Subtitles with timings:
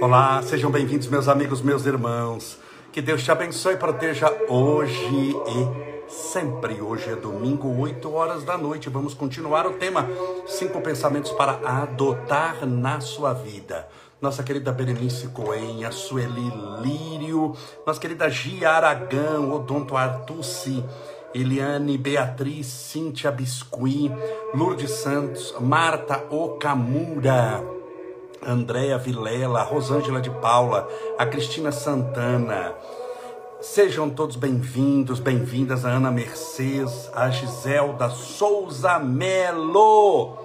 [0.00, 2.58] Olá, sejam bem-vindos, meus amigos, meus irmãos.
[2.90, 6.80] Que Deus te abençoe e proteja hoje e sempre.
[6.80, 8.88] Hoje é domingo, 8 horas da noite.
[8.88, 10.08] Vamos continuar o tema:
[10.46, 13.86] Cinco pensamentos para adotar na sua vida.
[14.22, 17.54] Nossa querida Berenice Coen, a Sueli Lírio,
[17.86, 20.82] nossa querida Gia Aragão, Odonto Artucci,
[21.34, 24.10] Eliane Beatriz, Cíntia Biscuit,
[24.54, 27.79] Lourdes Santos, Marta Okamura.
[28.42, 32.74] Andréa Vilela, Rosângela de Paula, a Cristina Santana.
[33.60, 40.38] Sejam todos bem-vindos, bem-vindas a Ana Mercedes, a Giselda Souza Melo.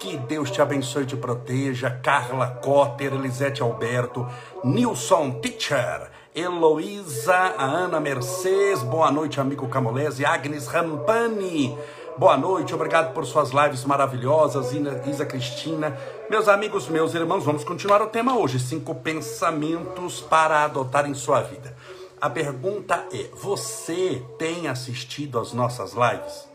[0.00, 1.90] Que Deus te abençoe e te proteja.
[2.02, 4.26] Carla Cotter, Elisete Alberto,
[4.64, 11.78] Nilson Teacher, Heloísa, a Ana Mercedes, boa noite, amigo Camolese, Agnes Rampani.
[12.18, 14.72] Boa noite, obrigado por suas lives maravilhosas,
[15.06, 15.94] Isa Cristina.
[16.30, 21.42] Meus amigos, meus irmãos, vamos continuar o tema hoje: cinco pensamentos para adotar em sua
[21.42, 21.76] vida.
[22.18, 26.48] A pergunta é: você tem assistido às nossas lives?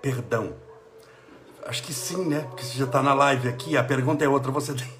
[0.00, 0.54] Perdão.
[1.66, 2.46] Acho que sim, né?
[2.48, 3.76] Porque você já está na live aqui.
[3.76, 4.99] A pergunta é outra: você tem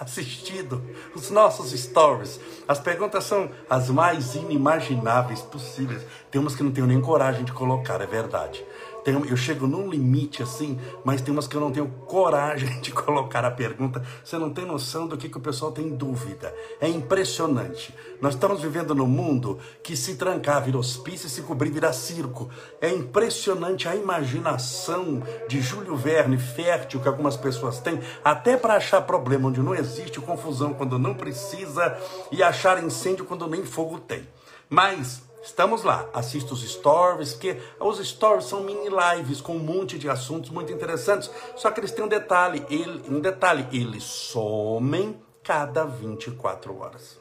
[0.00, 0.82] assistido
[1.14, 2.40] os nossos stories.
[2.66, 6.02] As perguntas são as mais inimagináveis possíveis.
[6.30, 8.64] Tem umas que não tenho nem coragem de colocar, é verdade.
[9.04, 12.92] Tem, eu chego num limite assim, mas tem umas que eu não tenho coragem de
[12.92, 14.04] colocar a pergunta.
[14.24, 16.54] Você não tem noção do que, que o pessoal tem dúvida.
[16.80, 17.94] É impressionante.
[18.20, 22.50] Nós estamos vivendo num mundo que se trancar vira hospício e se cobrir vira circo.
[22.80, 29.02] É impressionante a imaginação de Júlio Verne fértil que algumas pessoas têm, até para achar
[29.02, 31.96] problema onde não existe, confusão quando não precisa
[32.30, 34.28] e achar incêndio quando nem fogo tem.
[34.68, 39.98] Mas Estamos lá, assista os stories, porque os stories são mini lives com um monte
[39.98, 41.30] de assuntos muito interessantes.
[41.56, 47.18] Só que eles têm um detalhe, ele, um detalhe, eles somem cada 24 horas.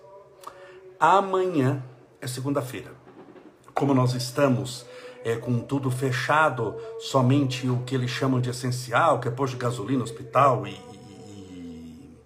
[0.99, 1.81] Amanhã
[2.19, 2.91] é segunda-feira.
[3.73, 4.85] Como nós estamos
[5.23, 9.61] é, com tudo fechado, somente o que eles chamam de essencial, que é posto de
[9.61, 12.19] gasolina, hospital e, e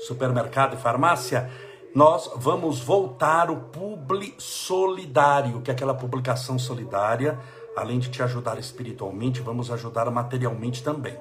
[0.00, 1.50] supermercado e farmácia,
[1.98, 7.36] nós vamos voltar o Publi Solidário, que é aquela publicação solidária,
[7.76, 11.16] além de te ajudar espiritualmente, vamos ajudar materialmente também.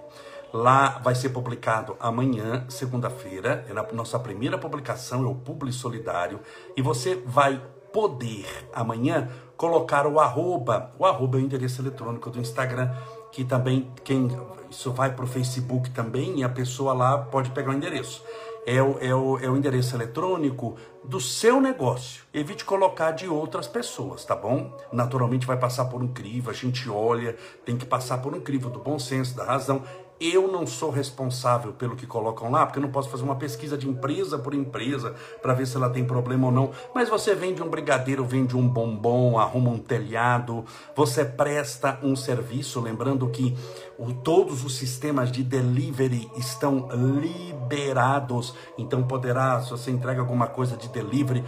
[0.53, 6.41] Lá vai ser publicado amanhã, segunda-feira, é a nossa primeira publicação, é o Publi Solidário,
[6.75, 7.59] e você vai
[7.91, 12.93] poder amanhã colocar o arroba, o arroba é o endereço eletrônico do Instagram,
[13.31, 14.29] que também, quem
[14.69, 18.23] isso vai para o Facebook também, e a pessoa lá pode pegar o endereço
[18.67, 22.25] é o, é, o, é o endereço eletrônico do seu negócio.
[22.33, 24.77] Evite colocar de outras pessoas, tá bom?
[24.91, 28.69] Naturalmente vai passar por um crivo, a gente olha, tem que passar por um crivo
[28.69, 29.83] do bom senso, da razão.
[30.19, 33.77] Eu não sou responsável pelo que colocam lá, porque eu não posso fazer uma pesquisa
[33.77, 36.71] de empresa por empresa para ver se ela tem problema ou não.
[36.93, 42.81] Mas você vende um brigadeiro, vende um bombom, arruma um telhado, você presta um serviço,
[42.81, 43.55] lembrando que
[43.97, 50.75] o, todos os sistemas de delivery estão liberados, então poderá, se você entrega alguma coisa
[50.75, 51.43] de delivery,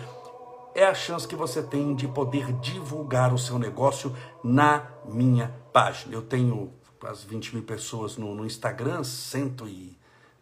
[0.76, 6.14] é a chance que você tem de poder divulgar o seu negócio na minha página.
[6.14, 9.98] Eu tenho as 20 mil pessoas no, no Instagram, cento e,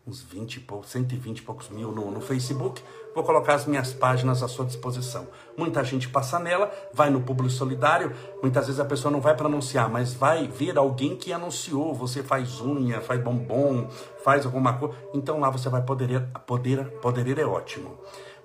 [0.08, 2.82] uns 20 120 e poucos mil no, no Facebook.
[3.14, 5.28] Vou colocar as minhas páginas à sua disposição.
[5.58, 8.16] Muita gente passa nela, vai no público solidário.
[8.42, 11.94] Muitas vezes a pessoa não vai para anunciar, mas vai ver alguém que anunciou.
[11.94, 13.90] Você faz unha, faz bombom,
[14.24, 14.96] faz alguma coisa.
[15.14, 17.98] Então lá você vai poder, poder, poder é ótimo.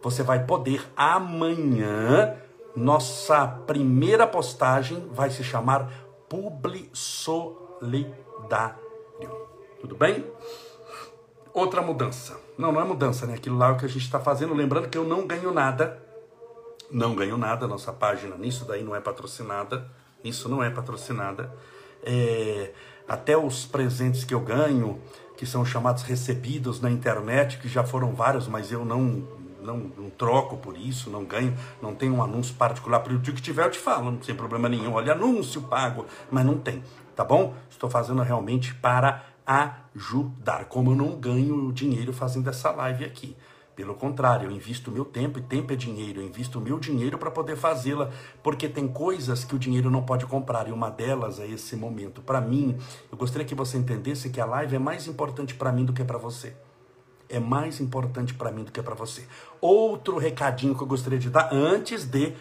[0.03, 2.34] Você vai poder amanhã.
[2.75, 5.93] Nossa primeira postagem vai se chamar
[6.29, 8.76] Publi Solidário solidário.
[9.81, 10.25] Tudo bem?
[11.53, 12.38] Outra mudança.
[12.56, 13.34] Não, não é mudança, né?
[13.34, 14.55] Aquilo lá é o que a gente está fazendo.
[14.55, 16.00] Lembrando que eu não ganho nada.
[16.90, 17.67] Não ganho nada.
[17.67, 19.90] Nossa página nisso daí não é patrocinada.
[20.23, 21.52] Isso não é patrocinada.
[22.05, 22.70] É,
[23.08, 25.00] até os presentes que eu ganho,
[25.37, 29.26] que são chamados recebidos na internet, que já foram vários, mas eu não,
[29.61, 33.00] não, não, troco por isso, não ganho, não tenho um anúncio particular.
[33.00, 34.94] Para o dia que tiver, eu te falo, sem problema nenhum.
[34.94, 36.82] Olha, anúncio pago, mas não tem
[37.14, 37.55] tá bom?
[37.70, 40.67] Estou fazendo realmente para ajudar.
[40.67, 43.37] Como eu não ganho dinheiro fazendo essa live aqui.
[43.75, 46.20] Pelo contrário, eu invisto meu tempo e tempo é dinheiro.
[46.20, 48.11] Eu invisto meu dinheiro para poder fazê-la,
[48.43, 52.20] porque tem coisas que o dinheiro não pode comprar e uma delas é esse momento.
[52.20, 52.76] Para mim,
[53.11, 56.05] eu gostaria que você entendesse que a live é mais importante para mim do que
[56.05, 56.55] para você.
[57.31, 59.26] É mais importante para mim do que para você.
[59.58, 62.35] Outro recadinho que eu gostaria de dar antes de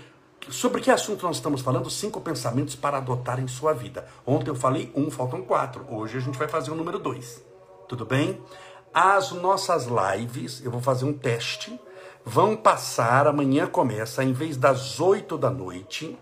[0.49, 1.89] Sobre que assunto nós estamos falando?
[1.89, 4.07] Cinco pensamentos para adotar em sua vida.
[4.25, 5.85] Ontem eu falei um, faltam quatro.
[5.89, 7.43] Hoje a gente vai fazer o número dois.
[7.87, 8.41] Tudo bem?
[8.93, 11.79] as nossas lives, eu vou fazer um teste,
[12.25, 16.17] vão passar, amanhã começa, em vez das 8 da noite,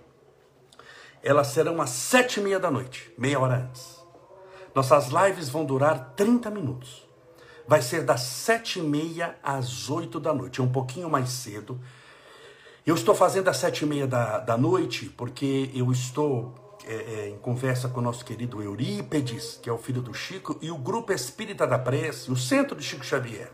[1.23, 3.99] elas serão às sete e meia da noite, meia hora antes.
[4.73, 7.07] Nossas lives vão durar 30 minutos.
[7.67, 11.79] Vai ser das sete e meia às oito da noite, é um pouquinho mais cedo.
[12.89, 16.55] Eu estou fazendo às sete e meia da, da noite porque eu estou
[16.87, 20.57] é, é, em conversa com o nosso querido Eurípedes, que é o filho do Chico,
[20.59, 23.51] e o Grupo Espírita da Prece, o centro de Chico Xavier.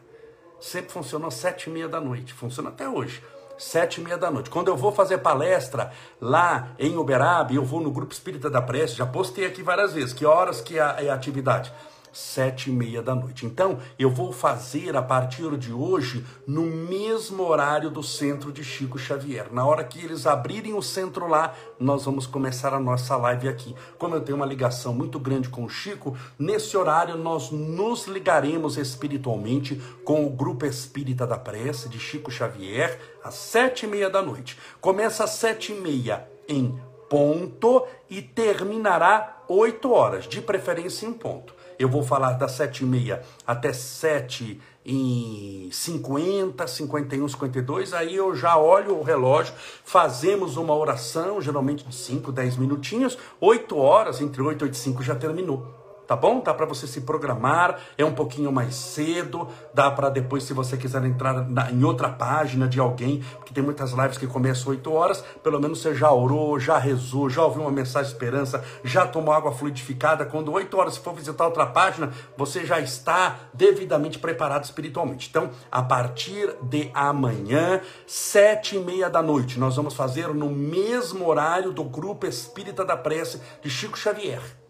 [0.58, 3.22] Sempre funcionou às sete e meia da noite, funciona até hoje
[3.58, 4.50] sete e meia da noite.
[4.50, 5.92] Quando eu vou fazer palestra
[6.22, 10.14] lá em Uberaba, eu vou no Grupo Espírita da Prece, já postei aqui várias vezes,
[10.14, 11.74] que horas que é a atividade?
[12.16, 13.46] Sete e meia da noite.
[13.46, 18.98] Então, eu vou fazer a partir de hoje no mesmo horário do centro de Chico
[18.98, 19.48] Xavier.
[19.52, 23.76] Na hora que eles abrirem o centro lá, nós vamos começar a nossa live aqui.
[23.98, 28.78] Como eu tenho uma ligação muito grande com o Chico, nesse horário nós nos ligaremos
[28.78, 29.76] espiritualmente
[30.06, 34.58] com o Grupo Espírita da Prece de Chico Xavier às sete e meia da noite.
[34.80, 36.80] Começa às sete e meia em
[37.10, 41.54] ponto e terminará oito horas, de preferência em ponto.
[41.78, 49.00] Eu vou falar das 7h30 até 7 em 50, 51, 52, aí eu já olho
[49.00, 54.66] o relógio, fazemos uma oração, geralmente de 5, 10 minutinhos, 8 horas, entre 8 e
[54.66, 56.42] 8 e 5 já terminou tá bom?
[56.42, 60.78] Dá para você se programar, é um pouquinho mais cedo, dá para depois, se você
[60.78, 64.92] quiser entrar na, em outra página de alguém, porque tem muitas lives que começam 8
[64.92, 69.06] horas, pelo menos você já orou, já rezou, já ouviu uma mensagem de esperança, já
[69.06, 74.64] tomou água fluidificada, quando 8 horas, for visitar outra página, você já está devidamente preparado
[74.64, 75.28] espiritualmente.
[75.30, 81.28] Então, a partir de amanhã, sete e meia da noite, nós vamos fazer no mesmo
[81.28, 84.65] horário do Grupo Espírita da Prece de Chico Xavier.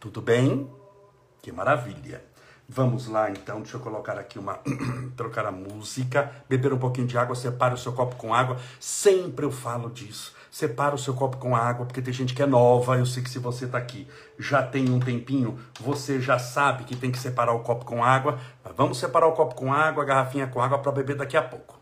[0.00, 0.66] Tudo bem?
[1.42, 2.24] Que maravilha.
[2.66, 4.58] Vamos lá então, deixa eu colocar aqui uma.
[5.14, 8.56] trocar a música, beber um pouquinho de água, separe o seu copo com água.
[8.78, 10.34] Sempre eu falo disso.
[10.50, 12.96] Separa o seu copo com água, porque tem gente que é nova.
[12.96, 14.08] Eu sei que se você está aqui
[14.38, 18.38] já tem um tempinho, você já sabe que tem que separar o copo com água.
[18.64, 21.42] Mas vamos separar o copo com água, a garrafinha com água para beber daqui a
[21.42, 21.78] pouco.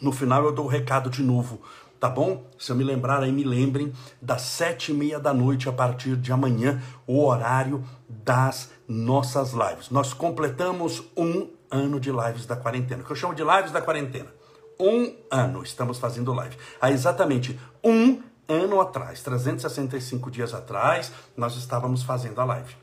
[0.00, 1.62] No final eu dou o recado de novo
[2.04, 2.44] tá bom?
[2.58, 3.90] Se eu me lembrar aí, me lembrem
[4.20, 9.88] das sete e meia da noite a partir de amanhã, o horário das nossas lives.
[9.88, 14.28] Nós completamos um ano de lives da quarentena, que eu chamo de lives da quarentena.
[14.78, 16.58] Um ano estamos fazendo live.
[16.78, 22.76] Há exatamente um ano atrás, 365 dias atrás, nós estávamos fazendo a live.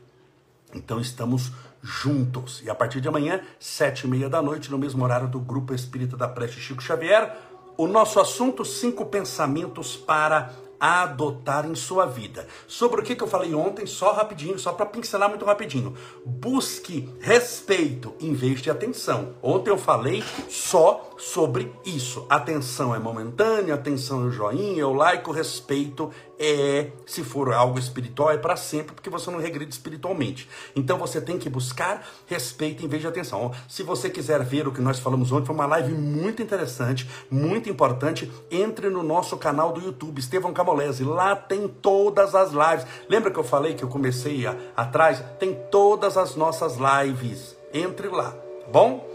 [0.74, 2.60] Então estamos juntos.
[2.64, 5.72] E a partir de amanhã, sete e meia da noite, no mesmo horário do Grupo
[5.72, 7.36] Espírita da Preste Chico Xavier,
[7.76, 12.48] o nosso assunto: cinco pensamentos para adotar em sua vida.
[12.66, 15.94] Sobre o que, que eu falei ontem, só rapidinho, só para pincelar muito rapidinho.
[16.26, 19.34] Busque respeito em vez de atenção.
[19.40, 22.26] Ontem eu falei só sobre isso.
[22.28, 26.10] Atenção é momentânea, atenção é o joinha, é o like, o respeito
[26.42, 30.48] é, se for algo espiritual, é para sempre, porque você não regride espiritualmente.
[30.74, 33.52] Então você tem que buscar respeito em vez de atenção.
[33.68, 37.70] Se você quiser ver o que nós falamos ontem, foi uma live muito interessante, muito
[37.70, 38.28] importante.
[38.50, 41.04] Entre no nosso canal do YouTube, Estevão Camolese.
[41.04, 42.86] Lá tem todas as lives.
[43.08, 45.22] Lembra que eu falei que eu comecei a, atrás?
[45.38, 47.56] Tem todas as nossas lives.
[47.72, 49.08] Entre lá, tá bom?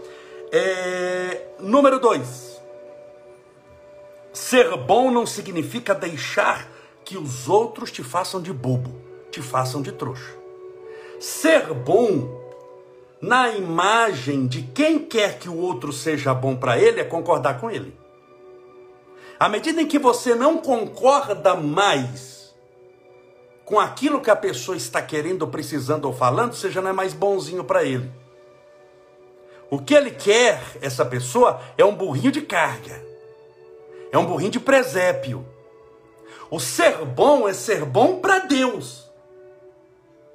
[0.50, 2.58] É, número dois.
[4.32, 6.77] Ser bom não significa deixar
[7.08, 8.92] que os outros te façam de bobo,
[9.30, 10.36] te façam de trouxa.
[11.18, 12.38] Ser bom
[13.18, 17.70] na imagem de quem quer que o outro seja bom para ele é concordar com
[17.70, 17.98] ele.
[19.40, 22.54] À medida em que você não concorda mais
[23.64, 27.14] com aquilo que a pessoa está querendo, precisando ou falando, você já não é mais
[27.14, 28.12] bonzinho para ele.
[29.70, 33.02] O que ele quer, essa pessoa, é um burrinho de carga.
[34.12, 35.56] É um burrinho de presépio.
[36.50, 39.08] O ser bom é ser bom para Deus.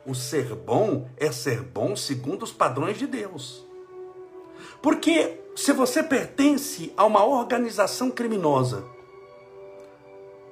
[0.06, 3.66] O ser bom é ser bom segundo os padrões de Deus.
[4.82, 8.84] Porque se você pertence a uma organização criminosa,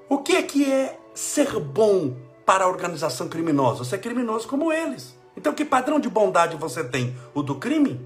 [0.07, 3.83] o que é que é ser bom para a organização criminosa?
[3.83, 5.15] Você é criminoso como eles.
[5.35, 7.15] Então, que padrão de bondade você tem?
[7.33, 7.99] O do crime?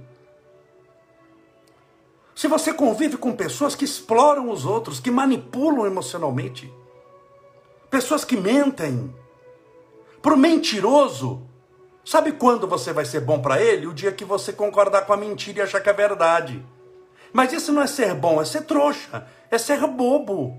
[2.35, 6.71] Se você convive com pessoas que exploram os outros, que manipulam emocionalmente,
[7.89, 9.13] pessoas que mentem,
[10.21, 11.47] para o mentiroso,
[12.03, 13.87] sabe quando você vai ser bom para ele?
[13.87, 16.65] O dia que você concordar com a mentira e achar que é verdade.
[17.31, 20.55] Mas isso não é ser bom, é ser trouxa, é ser bobo,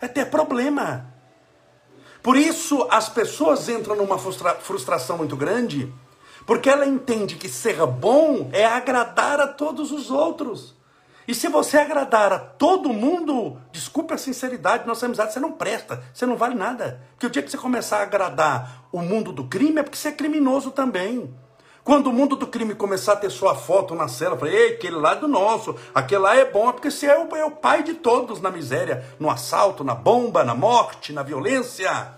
[0.00, 1.12] é ter problema.
[2.22, 5.92] Por isso as pessoas entram numa frustra frustração muito grande,
[6.46, 10.74] porque ela entende que ser bom é agradar a todos os outros.
[11.26, 16.02] E se você agradar a todo mundo, desculpe a sinceridade, nossa amizade, você não presta,
[16.12, 17.00] você não vale nada.
[17.12, 20.08] Porque o dia que você começar a agradar o mundo do crime é porque você
[20.08, 21.34] é criminoso também.
[21.82, 24.96] Quando o mundo do crime começar a ter sua foto na cela, falei, ei, aquele
[24.96, 27.50] lá é do nosso, aquele lá é bom, é porque você é o, é o
[27.50, 32.14] pai de todos na miséria, no assalto, na bomba, na morte, na violência.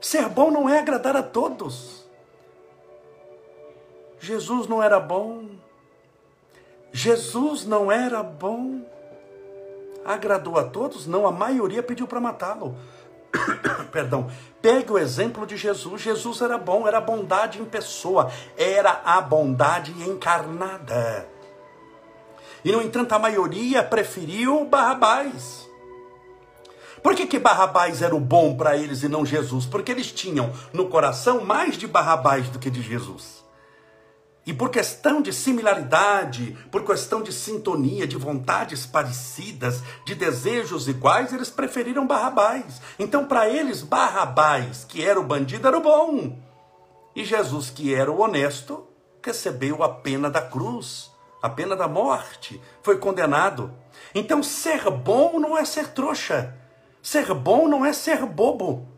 [0.00, 2.02] Ser bom não é agradar a todos.
[4.18, 5.44] Jesus não era bom,
[6.92, 8.82] Jesus não era bom.
[10.04, 11.06] Agradou a todos?
[11.06, 12.76] Não, a maioria pediu para matá-lo.
[13.90, 14.30] Perdão.
[14.60, 16.02] Pegue o exemplo de Jesus.
[16.02, 21.26] Jesus era bom, era bondade em pessoa, era a bondade encarnada.
[22.64, 25.68] E no entanto, a maioria preferiu Barrabás.
[27.02, 29.66] Por que, que Barrabás era o bom para eles e não Jesus?
[29.66, 33.41] Porque eles tinham no coração mais de Barrabás do que de Jesus.
[34.44, 41.32] E por questão de similaridade, por questão de sintonia, de vontades parecidas, de desejos iguais,
[41.32, 42.80] eles preferiram Barrabás.
[42.98, 46.36] Então, para eles, Barrabás, que era o bandido, era o bom.
[47.14, 48.84] E Jesus, que era o honesto,
[49.24, 51.08] recebeu a pena da cruz,
[51.40, 53.72] a pena da morte, foi condenado.
[54.12, 56.52] Então, ser bom não é ser trouxa.
[57.00, 58.91] Ser bom não é ser bobo.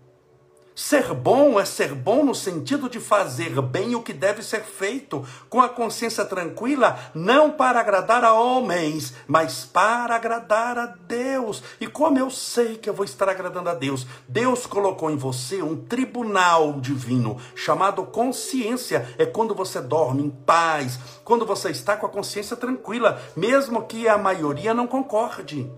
[0.74, 5.24] Ser bom é ser bom no sentido de fazer bem o que deve ser feito,
[5.48, 11.62] com a consciência tranquila, não para agradar a homens, mas para agradar a Deus.
[11.80, 14.04] E como eu sei que eu vou estar agradando a Deus?
[14.26, 19.14] Deus colocou em você um tribunal divino chamado consciência.
[19.16, 24.08] É quando você dorme em paz, quando você está com a consciência tranquila, mesmo que
[24.08, 25.70] a maioria não concorde.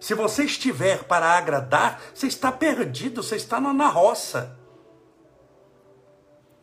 [0.00, 4.56] Se você estiver para agradar, você está perdido, você está na roça.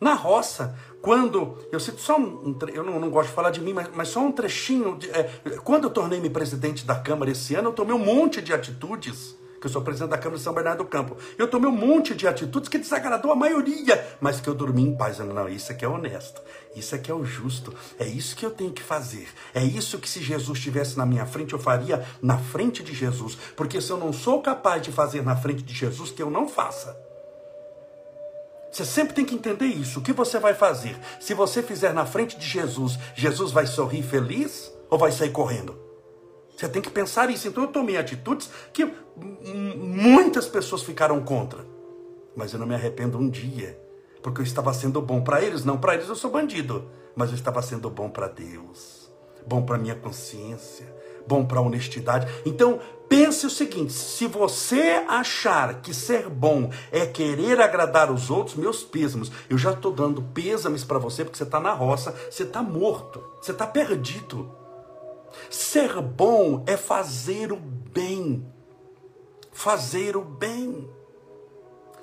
[0.00, 3.72] Na roça, quando eu cito só um, eu não, não, gosto de falar de mim,
[3.72, 4.96] mas, mas só um trechinho.
[4.96, 5.24] De, é,
[5.64, 9.34] quando eu tornei-me presidente da Câmara esse ano, eu tomei um monte de atitudes
[9.66, 11.16] que eu sou presidente da Câmara de São Bernardo do Campo.
[11.36, 14.96] Eu tomei um monte de atitudes que desagradou a maioria, mas que eu dormi em
[14.96, 15.18] paz.
[15.18, 16.40] Eu, não, isso aqui é honesto,
[16.74, 19.28] isso aqui é o justo, é isso que eu tenho que fazer.
[19.52, 23.36] É isso que se Jesus estivesse na minha frente, eu faria na frente de Jesus.
[23.56, 26.48] Porque se eu não sou capaz de fazer na frente de Jesus, que eu não
[26.48, 26.96] faça.
[28.70, 29.98] Você sempre tem que entender isso.
[29.98, 30.96] O que você vai fazer?
[31.18, 35.85] Se você fizer na frente de Jesus, Jesus vai sorrir feliz ou vai sair correndo?
[36.56, 37.46] Você tem que pensar isso.
[37.46, 38.90] Então eu tomei atitudes que
[39.54, 41.66] muitas pessoas ficaram contra.
[42.34, 43.78] Mas eu não me arrependo um dia.
[44.22, 45.64] Porque eu estava sendo bom para eles.
[45.64, 46.90] Não, para eles eu sou bandido.
[47.14, 49.10] Mas eu estava sendo bom para Deus.
[49.46, 50.86] Bom para minha consciência.
[51.28, 52.26] Bom para a honestidade.
[52.44, 58.56] Então pense o seguinte: se você achar que ser bom é querer agradar os outros,
[58.56, 59.30] meus pêsames.
[59.48, 62.14] Eu já estou dando pêsames para você porque você está na roça.
[62.30, 63.22] Você está morto.
[63.40, 64.50] Você está perdido.
[65.50, 68.46] Ser bom é fazer o bem.
[69.52, 70.88] Fazer o bem.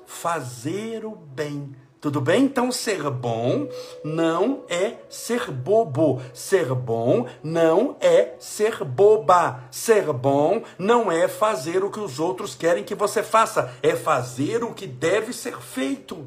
[0.06, 1.74] Fazer o bem.
[2.04, 2.44] Tudo bem?
[2.44, 3.66] Então, ser bom
[4.04, 6.20] não é ser bobo.
[6.34, 9.64] Ser bom não é ser boba.
[9.70, 13.72] Ser bom não é fazer o que os outros querem que você faça.
[13.82, 16.26] É fazer o que deve ser feito.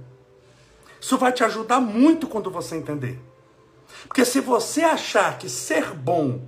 [0.99, 3.19] Isso vai te ajudar muito quando você entender.
[4.07, 6.41] Porque se você achar que ser bom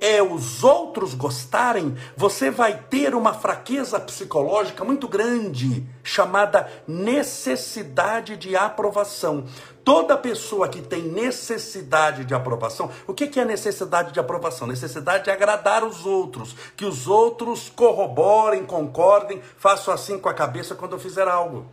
[0.00, 8.54] é os outros gostarem, você vai ter uma fraqueza psicológica muito grande, chamada necessidade de
[8.54, 9.44] aprovação.
[9.84, 14.66] Toda pessoa que tem necessidade de aprovação, o que é necessidade de aprovação?
[14.66, 20.74] Necessidade de agradar os outros, que os outros corroborem, concordem, façam assim com a cabeça
[20.74, 21.66] quando eu fizer algo.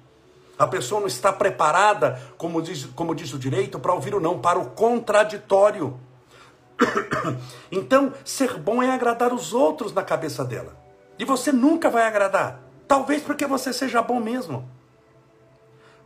[0.57, 4.37] A pessoa não está preparada, como diz, como diz o direito, para ouvir o não,
[4.37, 5.99] para o contraditório.
[7.71, 10.77] Então, ser bom é agradar os outros na cabeça dela.
[11.17, 12.59] E você nunca vai agradar.
[12.87, 14.69] Talvez porque você seja bom mesmo.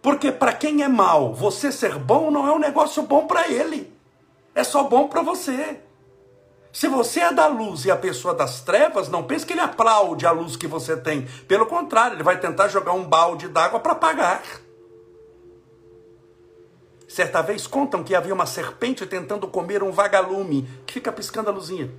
[0.02, 3.94] Porque para quem é mal, você ser bom não é um negócio bom para ele.
[4.56, 5.82] É só bom para você.
[6.72, 10.26] Se você é da luz e a pessoa das trevas, não pense que ele aplaude
[10.26, 11.28] a luz que você tem.
[11.48, 14.42] Pelo contrário, ele vai tentar jogar um balde d'água para apagar.
[17.08, 21.54] Certa vez contam que havia uma serpente tentando comer um vagalume que fica piscando a
[21.54, 21.90] luzinha.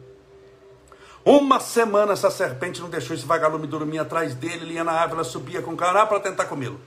[1.24, 5.20] Uma semana essa serpente não deixou esse vagalume dormir atrás dele, ele ia na árvore,
[5.20, 6.80] ela subia com o canal para tentar comê-lo.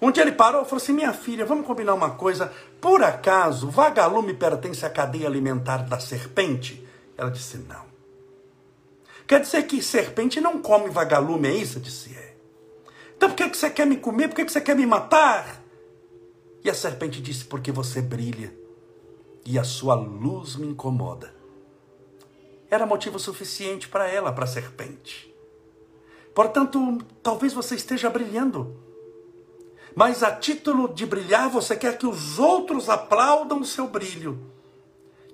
[0.00, 2.52] Um dia ele parou e falou assim: Minha filha, vamos combinar uma coisa.
[2.80, 6.86] Por acaso, vagalume pertence à cadeia alimentar da serpente?
[7.16, 7.92] Ela disse: Não.
[9.32, 11.78] Quer dizer que serpente não come vagalume, é isso?
[11.78, 12.34] Eu disse, é.
[13.16, 14.28] Então por que, que você quer me comer?
[14.28, 15.61] Por que, que você quer me matar?
[16.64, 18.54] E a serpente disse, porque você brilha
[19.44, 21.34] e a sua luz me incomoda.
[22.70, 25.34] Era motivo suficiente para ela, para a serpente.
[26.34, 28.76] Portanto, talvez você esteja brilhando.
[29.94, 34.40] Mas a título de brilhar, você quer que os outros aplaudam o seu brilho.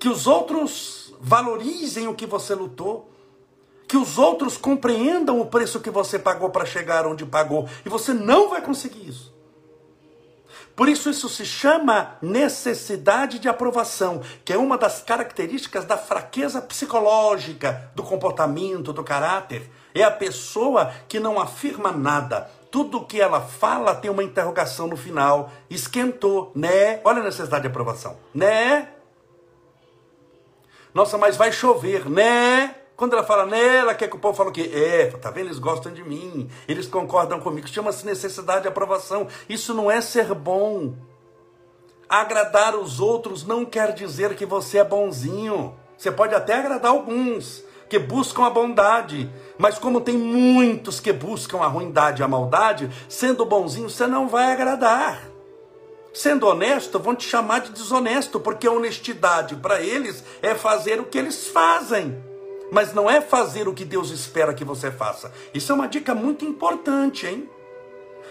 [0.00, 3.12] Que os outros valorizem o que você lutou.
[3.86, 7.68] Que os outros compreendam o preço que você pagou para chegar onde pagou.
[7.86, 9.37] E você não vai conseguir isso.
[10.78, 16.62] Por isso, isso se chama necessidade de aprovação, que é uma das características da fraqueza
[16.62, 19.68] psicológica, do comportamento, do caráter.
[19.92, 22.48] É a pessoa que não afirma nada.
[22.70, 25.50] Tudo que ela fala tem uma interrogação no final.
[25.68, 27.00] Esquentou, né?
[27.02, 28.88] Olha a necessidade de aprovação, né?
[30.94, 32.76] Nossa, mas vai chover, né?
[32.98, 34.72] Quando ela fala nela, quer que o povo fale o quê?
[34.74, 35.46] É, tá vendo?
[35.46, 37.68] Eles gostam de mim, eles concordam comigo.
[37.68, 39.28] Chama-se necessidade de aprovação.
[39.48, 40.96] Isso não é ser bom.
[42.08, 45.76] Agradar os outros não quer dizer que você é bonzinho.
[45.96, 51.58] Você pode até agradar alguns que buscam a bondade, mas como tem muitos que buscam
[51.60, 55.22] a ruindade e a maldade, sendo bonzinho, você não vai agradar.
[56.12, 61.04] Sendo honesto, vão te chamar de desonesto, porque a honestidade para eles é fazer o
[61.04, 62.26] que eles fazem
[62.70, 65.32] mas não é fazer o que Deus espera que você faça.
[65.52, 67.48] Isso é uma dica muito importante, hein?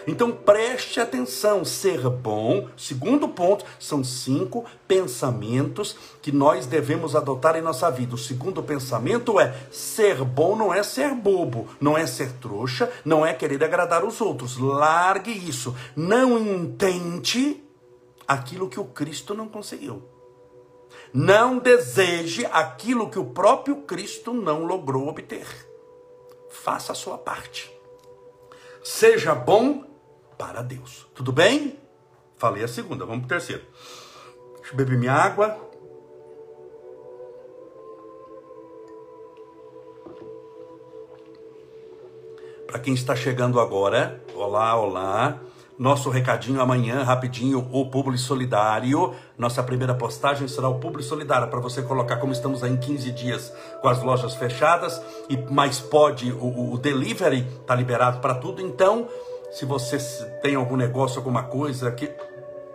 [0.08, 7.62] Então preste atenção, ser bom, segundo ponto, são cinco pensamentos que nós devemos adotar em
[7.62, 8.16] nossa vida.
[8.16, 13.26] O segundo pensamento é: ser bom não é ser bobo, não é ser trouxa, não
[13.26, 14.58] é querer agradar os outros.
[14.58, 15.76] Largue isso.
[15.94, 17.62] Não intente
[18.26, 20.17] aquilo que o Cristo não conseguiu.
[21.20, 25.48] Não deseje aquilo que o próprio Cristo não logrou obter.
[26.48, 27.76] Faça a sua parte.
[28.84, 29.84] Seja bom
[30.38, 31.08] para Deus.
[31.16, 31.80] Tudo bem?
[32.36, 33.64] Falei a segunda, vamos para o terceiro.
[34.58, 35.58] Deixa eu beber minha água.
[42.68, 45.42] Para quem está chegando agora, olá, olá.
[45.78, 49.14] Nosso recadinho amanhã, rapidinho, o Publi Solidário.
[49.38, 53.12] Nossa primeira postagem será o Publi Solidário, para você colocar como estamos aí em 15
[53.12, 58.60] dias com as lojas fechadas, e mais pode, o, o delivery está liberado para tudo.
[58.60, 59.08] Então,
[59.52, 60.00] se você
[60.42, 62.12] tem algum negócio, alguma coisa, que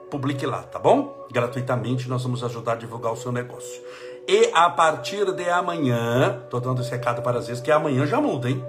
[0.08, 1.26] publique lá, tá bom?
[1.32, 3.82] Gratuitamente nós vamos ajudar a divulgar o seu negócio.
[4.28, 8.20] E a partir de amanhã, tô dando esse recado para as vezes, que amanhã já
[8.20, 8.64] muda, hein?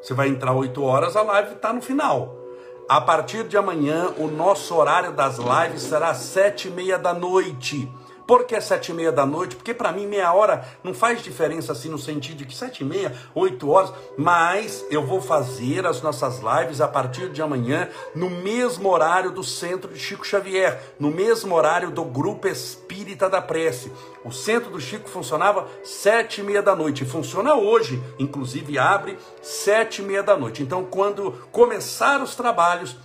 [0.00, 2.43] Você vai entrar 8 horas, a live está no final.
[2.86, 7.90] A partir de amanhã, o nosso horário das lives será sete e meia da noite.
[8.26, 9.54] Por que sete e meia da noite?
[9.56, 12.84] Porque para mim meia hora não faz diferença assim no sentido de que sete e
[12.84, 18.30] meia, oito horas, mas eu vou fazer as nossas lives a partir de amanhã no
[18.30, 23.92] mesmo horário do Centro de Chico Xavier, no mesmo horário do Grupo Espírita da Prece.
[24.24, 30.00] O Centro do Chico funcionava sete e meia da noite, funciona hoje, inclusive abre sete
[30.00, 30.62] e meia da noite.
[30.62, 32.96] Então, quando começar os trabalhos,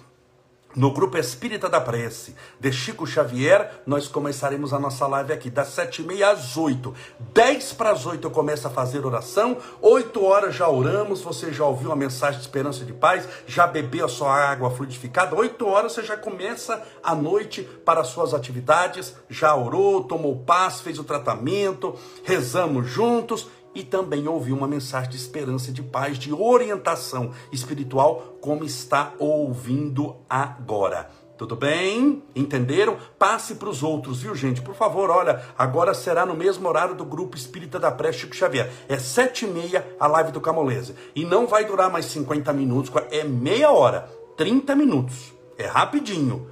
[0.76, 5.70] no grupo Espírita da Prece de Chico Xavier, nós começaremos a nossa live aqui das
[5.70, 6.94] sete e meia às oito.
[7.34, 11.66] Dez para as oito eu começo a fazer oração, oito horas já oramos, você já
[11.66, 15.66] ouviu a mensagem de esperança e de paz, já bebeu a sua água fluidificada, oito
[15.66, 21.00] horas você já começa a noite para as suas atividades, já orou, tomou paz, fez
[21.00, 27.32] o tratamento, rezamos juntos e também ouvir uma mensagem de esperança, de paz, de orientação
[27.52, 31.10] espiritual, como está ouvindo agora.
[31.40, 32.22] Tudo bem?
[32.36, 32.98] Entenderam?
[33.18, 34.62] Passe para os outros, viu, gente?
[34.62, 38.70] Por favor, olha, agora será no mesmo horário do Grupo Espírita da Pré Chico Xavier.
[38.90, 40.96] É sete e meia a live do Camolese.
[41.16, 45.34] E não vai durar mais 50 minutos, é meia hora, 30 minutos.
[45.58, 46.46] É rapidinho.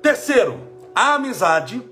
[0.00, 0.58] Terceiro,
[0.94, 1.82] a amizade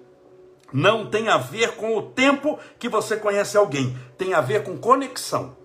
[0.77, 4.77] não tem a ver com o tempo que você conhece alguém, tem a ver com
[4.77, 5.57] conexão.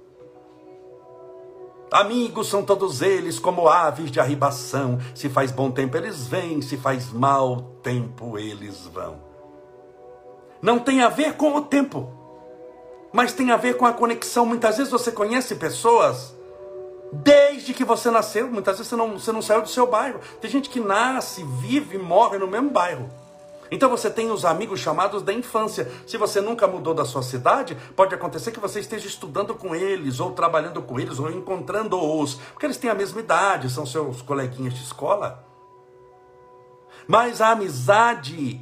[1.92, 4.98] Amigos são todos eles como aves de arribação.
[5.14, 9.22] Se faz bom tempo eles vêm, se faz mau tempo eles vão.
[10.62, 12.10] Não tem a ver com o tempo,
[13.12, 14.46] mas tem a ver com a conexão.
[14.46, 16.34] Muitas vezes você conhece pessoas
[17.12, 20.22] desde que você nasceu, muitas vezes você não, você não saiu do seu bairro.
[20.40, 23.10] Tem gente que nasce, vive e morre no mesmo bairro.
[23.72, 25.90] Então você tem os amigos chamados da infância.
[26.06, 30.20] Se você nunca mudou da sua cidade, pode acontecer que você esteja estudando com eles,
[30.20, 34.74] ou trabalhando com eles, ou encontrando-os, porque eles têm a mesma idade, são seus coleguinhas
[34.74, 35.46] de escola.
[37.08, 38.60] Mas a amizade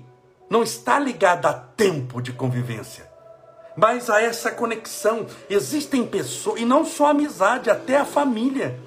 [0.47, 3.09] não está ligada a tempo de convivência,
[3.75, 5.25] mas a essa conexão.
[5.49, 8.79] Existem pessoas, e não só a amizade, até a família.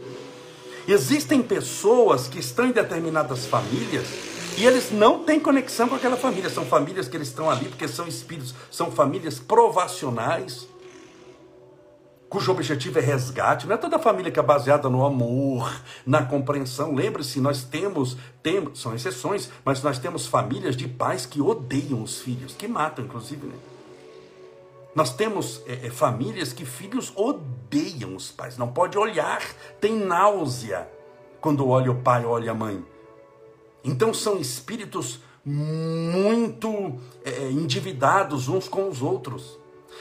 [0.86, 6.50] Existem pessoas que estão em determinadas famílias e eles não têm conexão com aquela família.
[6.50, 10.68] São famílias que eles estão ali porque são espíritos, são famílias provacionais,
[12.28, 13.66] cujo objetivo é resgate.
[13.66, 15.70] Não é toda família que é baseada no amor,
[16.06, 16.94] na compreensão.
[16.94, 22.20] Lembre-se, nós temos, temos, são exceções, mas nós temos famílias de pais que odeiam os
[22.20, 23.54] filhos, que matam, inclusive, né?
[24.94, 29.42] Nós temos é, é, famílias que filhos odeiam os pais, não pode olhar,
[29.80, 30.86] tem náusea
[31.40, 32.91] quando olha o pai, olha a mãe.
[33.84, 39.58] Então são espíritos muito é, endividados uns com os outros.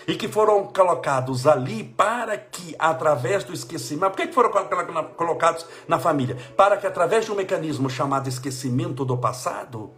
[0.07, 4.11] E que foram colocados ali para que, através do esquecimento.
[4.11, 4.51] Por que foram
[5.15, 6.37] colocados na família?
[6.55, 9.91] Para que, através de um mecanismo chamado esquecimento do passado,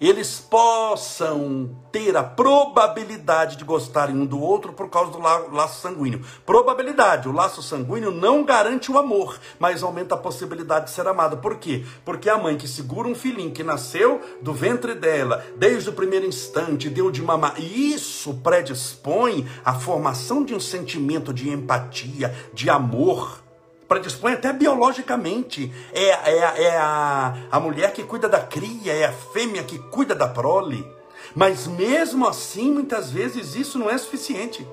[0.00, 6.24] eles possam ter a probabilidade de gostarem um do outro por causa do laço sanguíneo.
[6.46, 11.38] Probabilidade, o laço sanguíneo não garante o amor, mas aumenta a possibilidade de ser amado.
[11.38, 11.84] Por quê?
[12.04, 16.26] Porque a mãe que segura um filhinho que nasceu do ventre dela, desde o primeiro
[16.26, 23.47] instante, deu de mamar, isso predispõe à formação de um sentimento de empatia, de amor
[23.88, 25.72] predispõe até biologicamente.
[25.92, 30.14] É, é, é a, a mulher que cuida da cria, é a fêmea que cuida
[30.14, 30.86] da prole.
[31.34, 34.66] Mas mesmo assim, muitas vezes isso não é suficiente.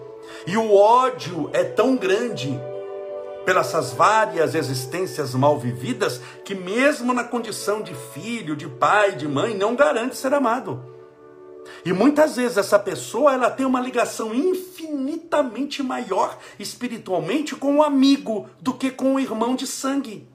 [0.46, 2.60] E o ódio é tão grande
[3.46, 9.28] pelas essas várias existências mal vividas que mesmo na condição de filho, de pai, de
[9.28, 10.95] mãe, não garante ser amado.
[11.84, 17.84] E muitas vezes essa pessoa ela tem uma ligação infinitamente maior espiritualmente com o um
[17.84, 20.28] amigo do que com o um irmão de sangue.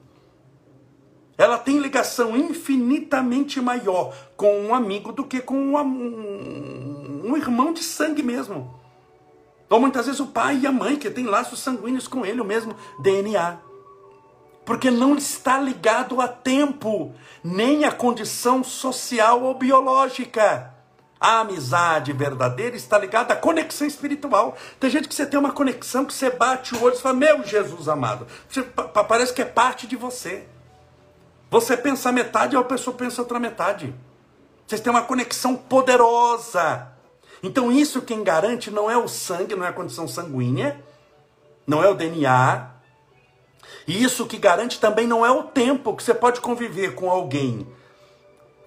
[1.37, 7.83] Ela tem ligação infinitamente maior com um amigo do que com um, um irmão de
[7.83, 8.79] sangue mesmo.
[9.69, 12.45] Ou muitas vezes o pai e a mãe, que tem laços sanguíneos com ele, o
[12.45, 13.57] mesmo DNA.
[14.65, 20.70] Porque não está ligado a tempo, nem a condição social ou biológica.
[21.21, 24.57] A amizade verdadeira está ligada à conexão espiritual.
[24.79, 27.43] Tem gente que você tem uma conexão que você bate o olho e fala: Meu
[27.43, 30.47] Jesus amado, você, parece que é parte de você.
[31.51, 33.93] Você pensa metade a pessoa pensa outra metade.
[34.65, 36.87] Vocês têm uma conexão poderosa.
[37.43, 40.83] Então, isso quem garante não é o sangue, não é a condição sanguínea,
[41.67, 42.67] não é o DNA.
[43.87, 47.67] E isso que garante também não é o tempo que você pode conviver com alguém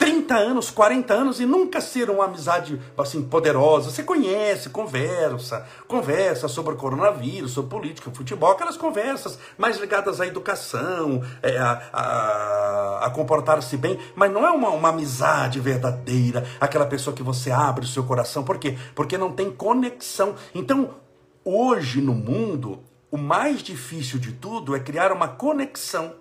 [0.04, 3.90] 30 anos, 40 anos e nunca ser uma amizade assim poderosa.
[3.90, 10.26] Você conhece, conversa, conversa sobre o coronavírus, sobre política, futebol, aquelas conversas mais ligadas à
[10.26, 16.84] educação, é, a, a, a comportar-se bem, mas não é uma, uma amizade verdadeira, aquela
[16.84, 18.44] pessoa que você abre o seu coração.
[18.44, 18.76] Por quê?
[18.94, 20.34] Porque não tem conexão.
[20.54, 20.96] Então,
[21.42, 26.14] hoje no mundo, o mais difícil de tudo é criar uma conexão.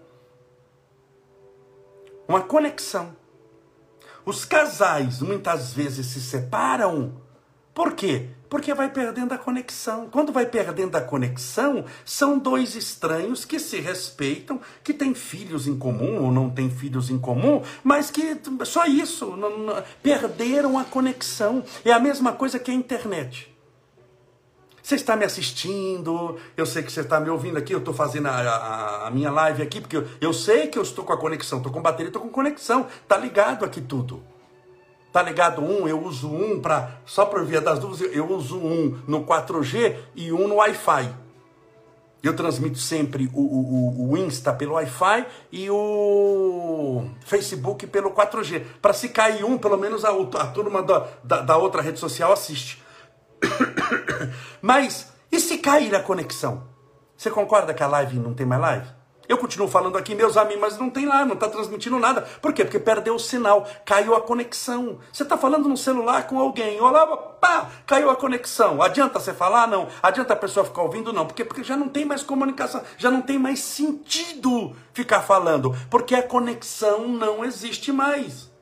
[2.30, 3.22] Uma conexão.
[4.26, 7.22] Os casais muitas vezes se separam.
[7.74, 8.30] Por quê?
[8.50, 10.08] Porque vai perdendo a conexão.
[10.10, 15.78] Quando vai perdendo a conexão, são dois estranhos que se respeitam, que têm filhos em
[15.78, 20.86] comum ou não têm filhos em comum, mas que só isso, não, não, perderam a
[20.86, 21.64] conexão.
[21.84, 23.53] É a mesma coisa que a internet.
[24.84, 28.28] Você está me assistindo, eu sei que você está me ouvindo aqui, eu estou fazendo
[28.28, 31.18] a, a, a, minha live aqui, porque eu, eu, sei que eu estou com a
[31.18, 34.22] conexão, estou com bateria, estou com conexão, tá ligado aqui tudo.
[35.14, 39.00] Tá ligado um, eu uso um para, só por via das dúvidas, eu uso um
[39.08, 41.16] no 4G e um no Wi-Fi.
[42.22, 48.64] Eu transmito sempre o, o, o Insta pelo Wi-Fi e o Facebook pelo 4G.
[48.82, 52.34] Para se cair um, pelo menos a, a turma da, da, da outra rede social
[52.34, 52.84] assiste.
[54.62, 56.64] Mas e se cair a conexão?
[57.18, 58.88] Você concorda que a live não tem mais live?
[59.28, 62.22] Eu continuo falando aqui, meus amigos, mas não tem lá, não está transmitindo nada.
[62.42, 62.66] Por quê?
[62.66, 65.00] Porque perdeu o sinal, caiu a conexão.
[65.12, 68.82] Você está falando no celular com alguém, olá, pá, caiu a conexão.
[68.82, 69.66] Adianta você falar?
[69.68, 69.88] Não.
[70.02, 71.14] Adianta a pessoa ficar ouvindo?
[71.14, 71.26] Não.
[71.26, 71.46] Por quê?
[71.46, 76.24] Porque já não tem mais comunicação, já não tem mais sentido ficar falando, porque a
[76.24, 78.53] conexão não existe mais.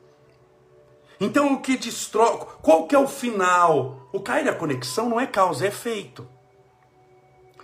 [1.22, 4.08] Então o que destrói, qual que é o final?
[4.12, 6.28] O cair da conexão não é causa, é efeito.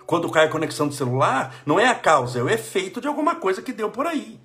[0.06, 3.34] Quando cai a conexão do celular, não é a causa, é o efeito de alguma
[3.34, 4.38] coisa que deu por aí.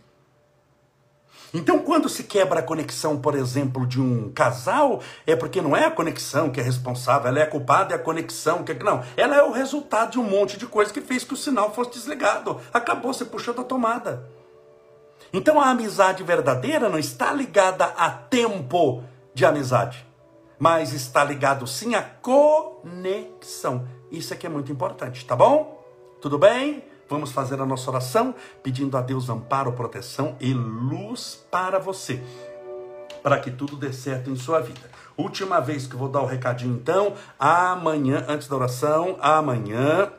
[1.53, 5.85] Então, quando se quebra a conexão, por exemplo, de um casal, é porque não é
[5.85, 8.75] a conexão que é responsável, ela é a culpada, é a conexão que é...
[8.83, 11.71] Não, ela é o resultado de um monte de coisa que fez que o sinal
[11.71, 12.59] fosse desligado.
[12.73, 14.27] Acabou, você puxou da tomada.
[15.33, 20.05] Então a amizade verdadeira não está ligada a tempo de amizade,
[20.59, 23.87] mas está ligado sim à conexão.
[24.11, 25.83] Isso é que é muito importante, tá bom?
[26.21, 26.83] Tudo bem?
[27.09, 32.23] Vamos fazer a nossa oração pedindo a Deus amparo, proteção e luz para você,
[33.23, 34.87] para que tudo dê certo em sua vida.
[35.17, 40.11] Última vez que eu vou dar o recadinho então, amanhã, antes da oração, amanhã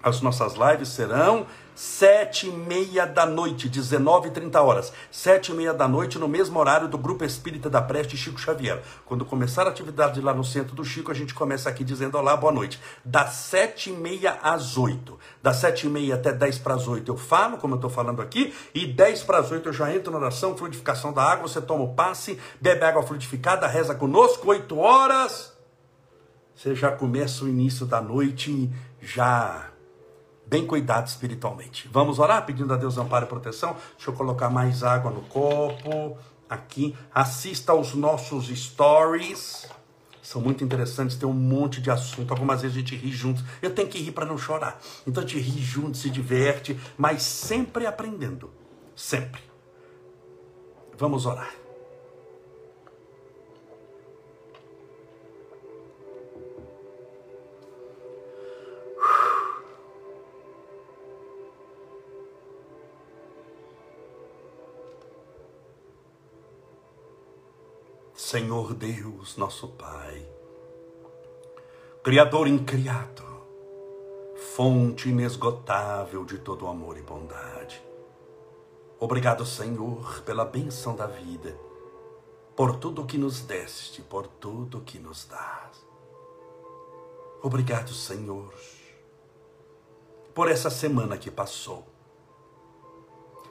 [0.00, 4.92] as nossas lives serão sete e meia da noite, 19 e 30 horas.
[5.10, 8.82] Sete e meia da noite, no mesmo horário do Grupo Espírita da Preste Chico Xavier.
[9.04, 12.36] Quando começar a atividade lá no centro do Chico, a gente começa aqui dizendo olá,
[12.36, 12.80] boa noite.
[13.04, 15.18] Das sete e meia às oito.
[15.42, 18.22] Das sete e meia até dez para as oito eu falo, como eu estou falando
[18.22, 21.60] aqui, e dez para as oito eu já entro na oração, fluidificação da água, você
[21.60, 25.52] toma o passe, bebe água fluidificada, reza conosco, oito horas.
[26.54, 29.73] Você já começa o início da noite já
[30.46, 31.88] bem cuidado espiritualmente.
[31.92, 33.76] Vamos orar pedindo a Deus amparo e proteção.
[33.96, 36.16] Deixa eu colocar mais água no copo.
[36.48, 39.68] Aqui, assista aos nossos stories.
[40.22, 42.30] São muito interessantes, tem um monte de assunto.
[42.30, 43.44] Algumas vezes a gente ri juntos.
[43.60, 44.80] Eu tenho que rir para não chorar.
[45.06, 48.50] Então a gente ri junto, se diverte, mas sempre aprendendo.
[48.96, 49.42] Sempre.
[50.96, 51.63] Vamos orar.
[68.34, 70.28] Senhor Deus, nosso Pai,
[72.02, 73.22] Criador incriado,
[74.56, 77.80] fonte inesgotável de todo amor e bondade.
[78.98, 81.56] Obrigado, Senhor, pela benção da vida,
[82.56, 85.86] por tudo que nos deste, por tudo que nos dás.
[87.40, 88.52] Obrigado, Senhor,
[90.34, 91.86] por essa semana que passou.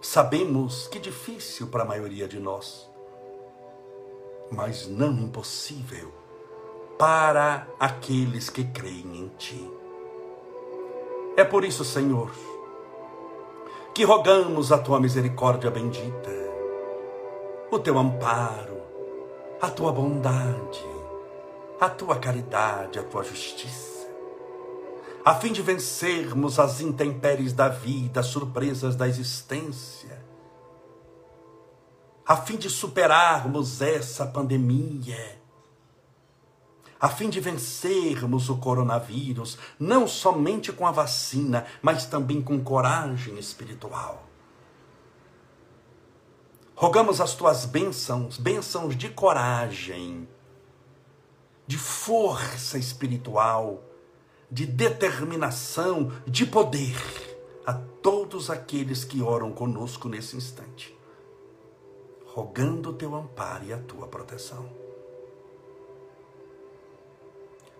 [0.01, 2.91] Sabemos que difícil para a maioria de nós
[4.53, 6.11] mas não impossível
[6.97, 9.71] para aqueles que creem em Ti.
[11.35, 12.31] É por isso, Senhor,
[13.93, 16.31] que rogamos a Tua misericórdia bendita,
[17.71, 18.81] o Teu amparo,
[19.59, 20.85] a Tua bondade,
[21.79, 24.07] a Tua caridade, a Tua justiça,
[25.25, 30.21] a fim de vencermos as intempéries da vida, as surpresas da existência,
[32.25, 35.41] a fim de superarmos essa pandemia,
[36.99, 43.37] a fim de vencermos o coronavírus, não somente com a vacina, mas também com coragem
[43.37, 44.23] espiritual.
[46.75, 50.27] Rogamos as tuas bênçãos, bênçãos de coragem,
[51.67, 53.83] de força espiritual,
[54.49, 56.95] de determinação, de poder
[57.65, 61.02] a todos aqueles que oram conosco nesse instante
[62.33, 64.67] rogando o teu amparo e a tua proteção.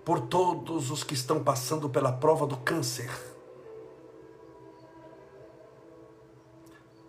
[0.05, 3.09] Por todos os que estão passando pela prova do câncer,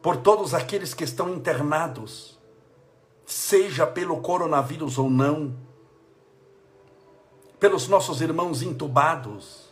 [0.00, 2.38] por todos aqueles que estão internados,
[3.26, 5.54] seja pelo coronavírus ou não,
[7.60, 9.68] pelos nossos irmãos entubados,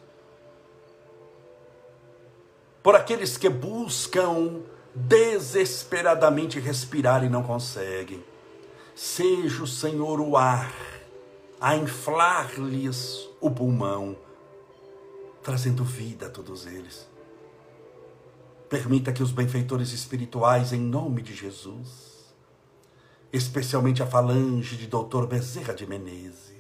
[2.83, 4.63] por aqueles que buscam
[4.95, 8.23] desesperadamente respirar e não conseguem.
[8.95, 10.73] Seja o Senhor o ar
[11.61, 14.17] a inflar-lhes o pulmão,
[15.43, 17.09] trazendo vida a todos eles.
[18.69, 22.35] Permita que os benfeitores espirituais, em nome de Jesus,
[23.33, 25.27] especialmente a falange de Dr.
[25.27, 26.53] Bezerra de Menezes,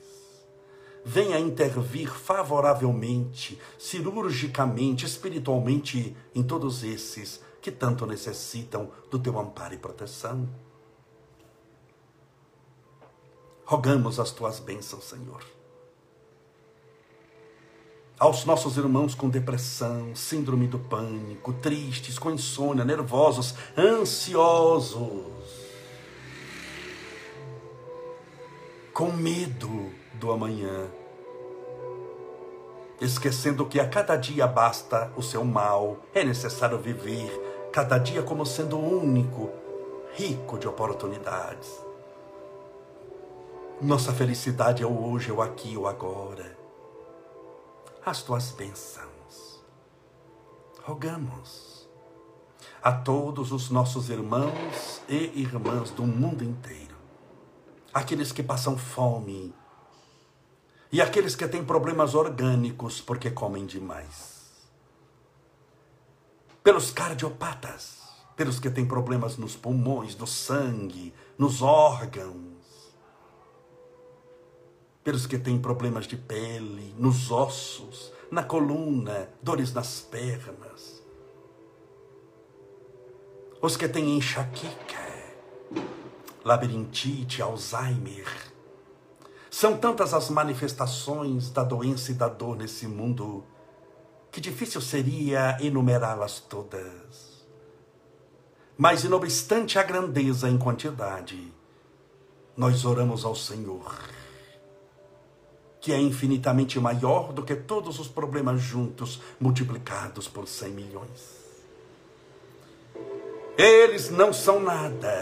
[1.04, 9.78] venha intervir favoravelmente, cirurgicamente, espiritualmente em todos esses que tanto necessitam do teu amparo e
[9.78, 10.48] proteção.
[13.64, 15.42] Rogamos as tuas bênçãos, Senhor.
[18.18, 25.24] Aos nossos irmãos com depressão, síndrome do pânico, tristes, com insônia, nervosos, ansiosos,
[28.92, 30.88] com medo do amanhã,
[33.00, 37.41] esquecendo que a cada dia basta o seu mal, é necessário viver
[37.72, 39.50] cada dia como sendo único,
[40.12, 41.80] rico de oportunidades.
[43.80, 46.56] Nossa felicidade é o hoje, é o aqui, é o agora.
[48.04, 49.64] As tuas bênçãos.
[50.84, 51.88] Rogamos
[52.82, 56.96] a todos os nossos irmãos e irmãs do mundo inteiro,
[57.94, 59.54] aqueles que passam fome
[60.90, 64.31] e aqueles que têm problemas orgânicos porque comem demais
[66.62, 67.98] pelos cardiopatas,
[68.36, 72.52] pelos que têm problemas nos pulmões, no sangue, nos órgãos.
[75.04, 81.02] pelos que têm problemas de pele, nos ossos, na coluna, dores nas pernas.
[83.60, 85.02] Os que têm enxaqueca,
[86.44, 88.28] labirintite, Alzheimer.
[89.50, 93.44] São tantas as manifestações da doença e da dor nesse mundo
[94.32, 97.44] que difícil seria enumerá-las todas.
[98.78, 101.52] Mas, não obstante a grandeza em quantidade,
[102.56, 103.94] nós oramos ao Senhor,
[105.78, 111.42] que é infinitamente maior do que todos os problemas juntos, multiplicados por cem milhões.
[113.58, 115.12] Eles não são nada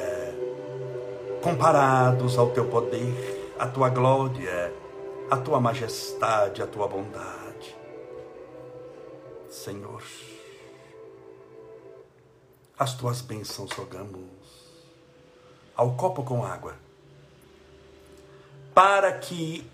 [1.43, 4.73] comparados ao teu poder, à tua glória,
[5.29, 7.40] à tua majestade, à tua bondade.
[9.65, 10.03] Senhor,
[12.79, 14.25] as tuas bênçãos rogamos
[15.77, 16.77] ao copo com água
[18.75, 19.71] para que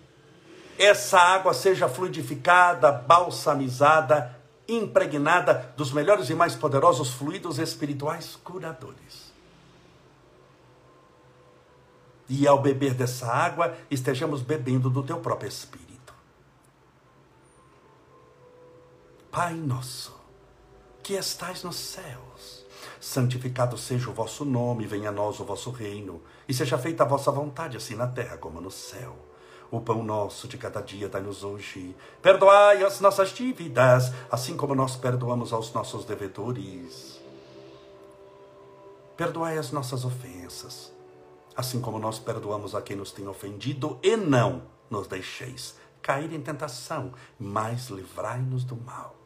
[0.76, 9.32] essa água seja fluidificada, balsamizada, impregnada dos melhores e mais poderosos fluidos espirituais curadores.
[12.28, 15.95] E ao beber dessa água, estejamos bebendo do teu próprio Espírito.
[19.36, 20.14] Pai nosso,
[21.02, 22.64] que estais nos céus,
[22.98, 27.06] santificado seja o vosso nome, venha a nós o vosso reino e seja feita a
[27.06, 29.14] vossa vontade, assim na terra como no céu.
[29.70, 31.94] O pão nosso de cada dia dai-nos hoje.
[32.22, 37.20] Perdoai as nossas dívidas, assim como nós perdoamos aos nossos devedores.
[39.18, 40.90] Perdoai as nossas ofensas,
[41.54, 46.40] assim como nós perdoamos a quem nos tem ofendido, e não nos deixeis cair em
[46.40, 49.25] tentação, mas livrai-nos do mal.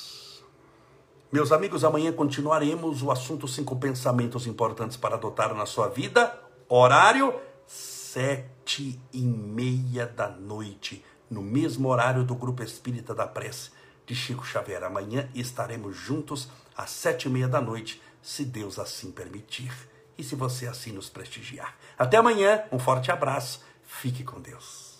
[1.31, 6.37] Meus amigos, amanhã continuaremos o assunto cinco pensamentos importantes para adotar na sua vida.
[6.67, 7.33] Horário
[7.65, 13.71] sete e meia da noite, no mesmo horário do Grupo Espírita da Prece
[14.05, 14.83] de Chico Xavier.
[14.83, 19.71] Amanhã estaremos juntos às sete e meia da noite, se Deus assim permitir
[20.17, 21.77] e se você assim nos prestigiar.
[21.97, 24.90] Até amanhã, um forte abraço, fique com Deus.